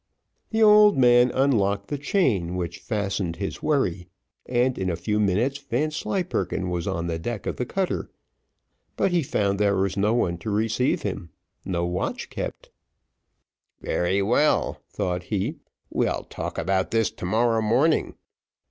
[0.49, 4.07] The old man unlocked the chain which fastened his wherry,
[4.47, 8.09] and in a few minutes Vanslyperken was on the deck of the cutter,
[8.95, 11.29] but he found there was no one to receive him,
[11.63, 12.71] no watch kept.
[13.81, 15.57] "Very well," thought he,
[15.91, 18.15] "we'll talk about this to morrow morning.